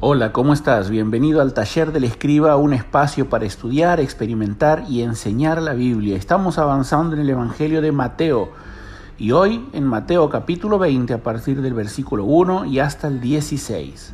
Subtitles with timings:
[0.00, 0.90] Hola, ¿cómo estás?
[0.90, 6.18] Bienvenido al taller del escriba, un espacio para estudiar, experimentar y enseñar la Biblia.
[6.18, 8.50] Estamos avanzando en el Evangelio de Mateo
[9.16, 14.12] y hoy en Mateo capítulo 20 a partir del versículo 1 y hasta el 16.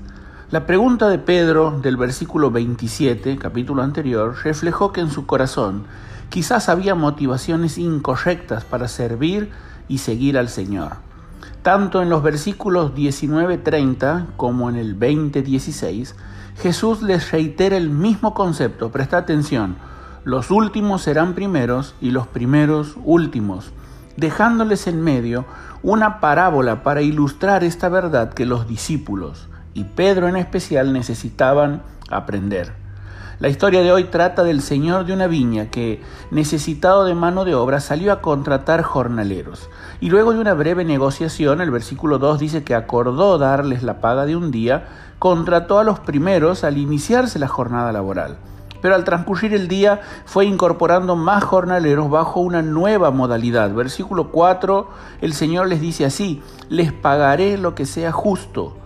[0.52, 5.82] La pregunta de Pedro del versículo 27, capítulo anterior, reflejó que en su corazón
[6.28, 9.50] quizás había motivaciones incorrectas para servir
[9.88, 11.11] y seguir al Señor.
[11.62, 16.14] Tanto en los versículos 19-30 como en el 20-16,
[16.60, 18.90] Jesús les reitera el mismo concepto.
[18.90, 19.76] Presta atención,
[20.24, 23.70] los últimos serán primeros y los primeros últimos,
[24.16, 25.44] dejándoles en medio
[25.84, 32.81] una parábola para ilustrar esta verdad que los discípulos, y Pedro en especial, necesitaban aprender.
[33.42, 37.56] La historia de hoy trata del señor de una viña que, necesitado de mano de
[37.56, 39.68] obra, salió a contratar jornaleros.
[40.00, 44.26] Y luego de una breve negociación, el versículo 2 dice que acordó darles la paga
[44.26, 44.86] de un día,
[45.18, 48.36] contrató a los primeros al iniciarse la jornada laboral.
[48.80, 53.74] Pero al transcurrir el día fue incorporando más jornaleros bajo una nueva modalidad.
[53.74, 54.88] Versículo 4,
[55.20, 58.76] el Señor les dice así, les pagaré lo que sea justo.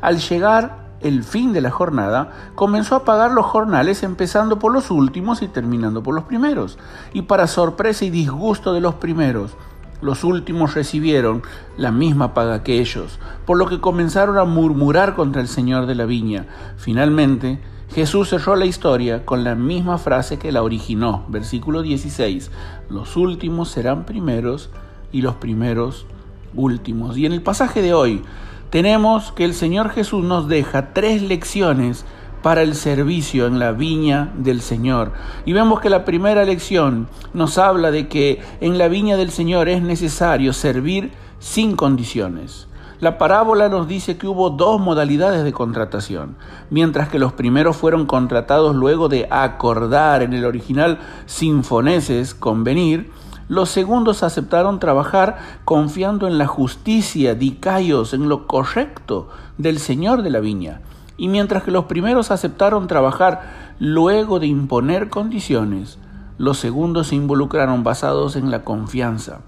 [0.00, 4.90] Al llegar el fin de la jornada, comenzó a pagar los jornales empezando por los
[4.90, 6.78] últimos y terminando por los primeros.
[7.12, 9.52] Y para sorpresa y disgusto de los primeros,
[10.00, 11.42] los últimos recibieron
[11.76, 15.94] la misma paga que ellos, por lo que comenzaron a murmurar contra el Señor de
[15.94, 16.46] la viña.
[16.76, 17.60] Finalmente,
[17.94, 22.50] Jesús cerró la historia con la misma frase que la originó, versículo 16,
[22.90, 24.70] los últimos serán primeros
[25.12, 26.06] y los primeros
[26.54, 27.16] últimos.
[27.16, 28.22] Y en el pasaje de hoy,
[28.70, 32.04] tenemos que el Señor Jesús nos deja tres lecciones
[32.42, 35.12] para el servicio en la viña del Señor.
[35.44, 39.68] Y vemos que la primera lección nos habla de que en la viña del Señor
[39.68, 42.68] es necesario servir sin condiciones.
[42.98, 46.36] La parábola nos dice que hubo dos modalidades de contratación,
[46.70, 53.10] mientras que los primeros fueron contratados luego de acordar en el original sinfoneses convenir,
[53.48, 60.30] los segundos aceptaron trabajar confiando en la justicia, dicayos, en lo correcto del Señor de
[60.30, 60.80] la viña.
[61.16, 65.98] Y mientras que los primeros aceptaron trabajar luego de imponer condiciones,
[66.38, 69.40] los segundos se involucraron basados en la confianza.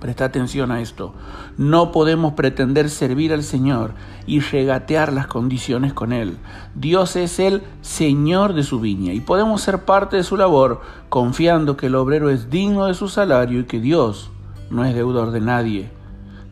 [0.00, 1.12] Presta atención a esto.
[1.56, 3.94] No podemos pretender servir al Señor
[4.26, 6.36] y regatear las condiciones con Él.
[6.74, 11.76] Dios es el Señor de su viña y podemos ser parte de su labor confiando
[11.76, 14.30] que el obrero es digno de su salario y que Dios
[14.70, 15.97] no es deudor de nadie.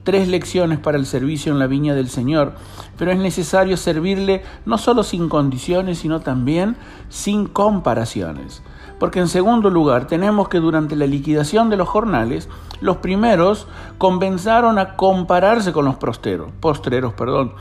[0.07, 2.53] Tres lecciones para el servicio en la viña del Señor,
[2.97, 6.77] pero es necesario servirle no solo sin condiciones, sino también
[7.09, 8.63] sin comparaciones.
[9.01, 12.49] Porque en segundo lugar, tenemos que durante la liquidación de los jornales,
[12.81, 13.67] los primeros
[13.99, 17.55] comenzaron a compararse con los postreros, postreros, perdón.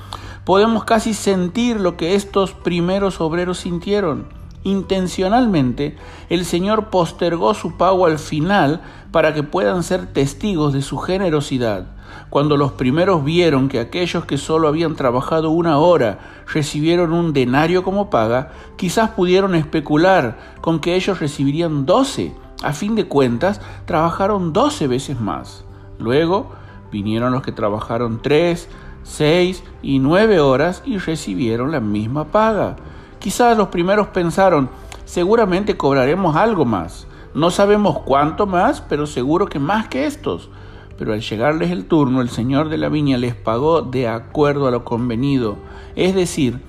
[0.43, 4.27] Podemos casi sentir lo que estos primeros obreros sintieron.
[4.65, 5.95] Intencionalmente,
[6.27, 8.81] el Señor postergó su pago al final
[9.11, 11.85] para que puedan ser testigos de su generosidad.
[12.31, 16.17] Cuando los primeros vieron que aquellos que solo habían trabajado una hora
[16.51, 22.33] recibieron un denario como paga, quizás pudieron especular con que ellos recibirían doce.
[22.63, 25.63] A fin de cuentas, trabajaron doce veces más.
[25.99, 26.49] Luego
[26.91, 28.67] vinieron los que trabajaron tres,
[29.03, 32.77] seis y nueve horas y recibieron la misma paga.
[33.25, 34.69] Quizás los primeros pensaron,
[35.03, 37.07] seguramente cobraremos algo más.
[37.33, 40.51] No sabemos cuánto más, pero seguro que más que estos.
[40.95, 44.71] Pero al llegarles el turno, el señor de la viña les pagó de acuerdo a
[44.71, 45.57] lo convenido,
[45.95, 46.61] es decir,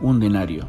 [0.00, 0.66] un denario.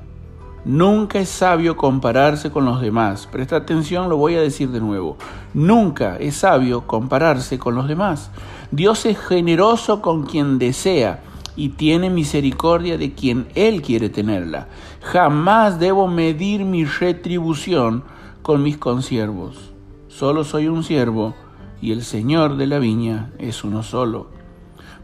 [0.66, 3.28] Nunca es sabio compararse con los demás.
[3.32, 5.16] Presta atención, lo voy a decir de nuevo.
[5.54, 8.32] Nunca es sabio compararse con los demás.
[8.72, 11.22] Dios es generoso con quien desea
[11.56, 14.68] y tiene misericordia de quien Él quiere tenerla.
[15.02, 18.04] Jamás debo medir mi retribución
[18.42, 19.74] con mis consiervos.
[20.08, 21.34] Solo soy un siervo
[21.82, 24.30] y el Señor de la viña es uno solo.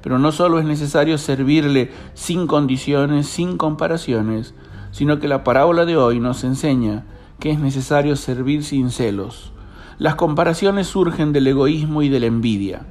[0.02, 4.54] Pero no solo es necesario servirle sin condiciones, sin comparaciones,
[4.92, 7.06] sino que la parábola de hoy nos enseña
[7.40, 9.52] que es necesario servir sin celos.
[9.98, 12.86] Las comparaciones surgen del egoísmo y de la envidia.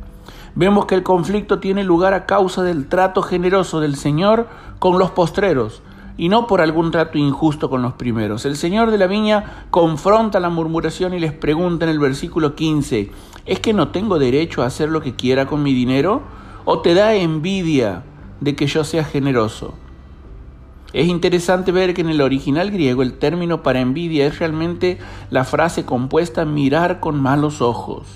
[0.55, 4.49] Vemos que el conflicto tiene lugar a causa del trato generoso del Señor
[4.79, 5.82] con los postreros,
[6.17, 8.44] y no por algún trato injusto con los primeros.
[8.44, 13.11] El Señor de la viña confronta la murmuración y les pregunta en el versículo 15,
[13.47, 16.23] ¿es que no tengo derecho a hacer lo que quiera con mi dinero?
[16.64, 18.02] ¿O te da envidia
[18.41, 19.75] de que yo sea generoso?
[20.93, 24.99] Es interesante ver que en el original griego el término para envidia es realmente
[25.31, 28.08] la frase compuesta mirar con malos ojos.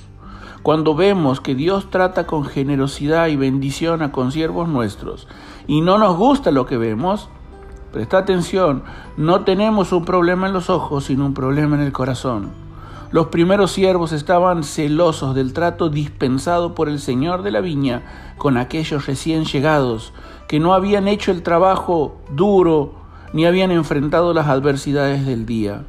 [0.64, 5.28] Cuando vemos que Dios trata con generosidad y bendición a consiervos nuestros
[5.66, 7.28] y no nos gusta lo que vemos,
[7.92, 8.82] Presta atención,
[9.16, 12.50] no tenemos un problema en los ojos, sino un problema en el corazón.
[13.12, 18.56] Los primeros siervos estaban celosos del trato dispensado por el Señor de la viña con
[18.56, 20.12] aquellos recién llegados,
[20.48, 22.94] que no habían hecho el trabajo duro
[23.32, 25.84] ni habían enfrentado las adversidades del día.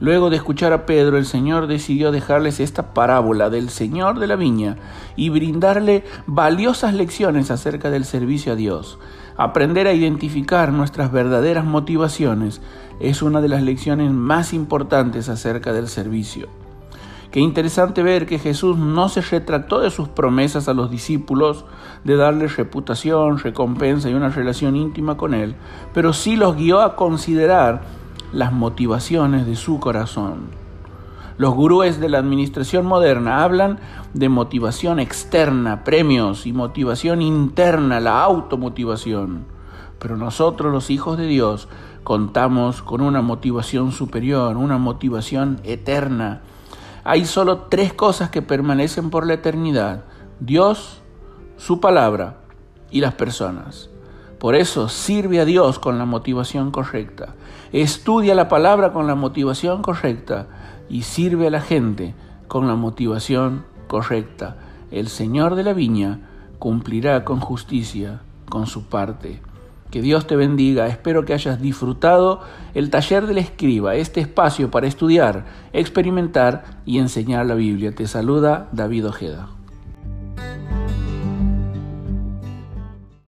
[0.00, 4.36] Luego de escuchar a Pedro, el Señor decidió dejarles esta parábola del Señor de la
[4.36, 4.76] viña
[5.14, 8.98] y brindarle valiosas lecciones acerca del servicio a Dios.
[9.36, 12.62] Aprender a identificar nuestras verdaderas motivaciones
[12.98, 16.48] es una de las lecciones más importantes acerca del servicio.
[17.30, 21.66] Qué interesante ver que Jesús no se retractó de sus promesas a los discípulos
[22.04, 25.54] de darles reputación, recompensa y una relación íntima con Él,
[25.92, 27.99] pero sí los guió a considerar
[28.32, 30.60] las motivaciones de su corazón.
[31.36, 33.78] Los gurúes de la administración moderna hablan
[34.12, 39.46] de motivación externa, premios y motivación interna, la automotivación.
[39.98, 41.68] Pero nosotros los hijos de Dios
[42.04, 46.42] contamos con una motivación superior, una motivación eterna.
[47.04, 50.04] Hay solo tres cosas que permanecen por la eternidad.
[50.40, 51.00] Dios,
[51.56, 52.36] su palabra
[52.90, 53.89] y las personas.
[54.40, 57.34] Por eso sirve a Dios con la motivación correcta.
[57.72, 60.46] Estudia la palabra con la motivación correcta
[60.88, 62.14] y sirve a la gente
[62.48, 64.56] con la motivación correcta.
[64.90, 66.20] El Señor de la viña
[66.58, 69.42] cumplirá con justicia con su parte.
[69.90, 70.86] Que Dios te bendiga.
[70.86, 72.40] Espero que hayas disfrutado
[72.72, 75.44] el taller del escriba, este espacio para estudiar,
[75.74, 77.94] experimentar y enseñar la Biblia.
[77.94, 79.59] Te saluda David Ojeda.